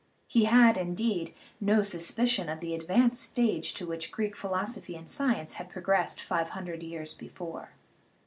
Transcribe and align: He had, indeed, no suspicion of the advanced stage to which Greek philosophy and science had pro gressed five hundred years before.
He 0.25 0.45
had, 0.45 0.77
indeed, 0.77 1.31
no 1.59 1.83
suspicion 1.83 2.49
of 2.49 2.59
the 2.59 2.73
advanced 2.73 3.21
stage 3.21 3.71
to 3.75 3.85
which 3.85 4.11
Greek 4.11 4.35
philosophy 4.35 4.95
and 4.95 5.07
science 5.07 5.53
had 5.61 5.69
pro 5.69 5.83
gressed 5.83 6.19
five 6.19 6.49
hundred 6.49 6.81
years 6.81 7.13
before. 7.13 7.73